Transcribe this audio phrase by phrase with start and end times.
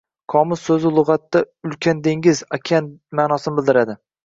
[0.33, 2.91] “Qomus” so‘zi lug‘atda “ulkan dengiz– okean”
[3.23, 4.01] ma’nosini bildiradi.